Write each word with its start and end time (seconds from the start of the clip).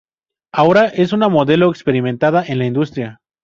Ahora 0.51 0.87
es 0.87 1.13
una 1.13 1.29
modelo 1.29 1.69
experimentada 1.69 2.43
en 2.43 2.57
la 2.57 2.65
industria. 2.65 3.21